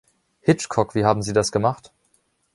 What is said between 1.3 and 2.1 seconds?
das gemacht?